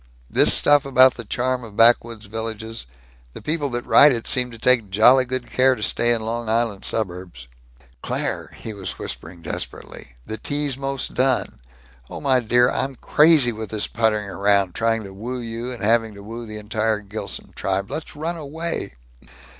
[0.31, 2.87] This stuff about the charm of backwoods villages
[3.33, 6.49] the people that write it seem to take jolly good care to stay in Long
[6.49, 7.47] Island suburbs!"
[8.01, 11.59] "Claire!" He was whispering desperately, "The tea's most done.
[12.09, 12.71] Oh, my dear.
[12.71, 16.57] I'm crazy with this puttering around, trying to woo you and having to woo the
[16.57, 17.91] entire Gilson tribe.
[17.91, 18.95] Let's run away!"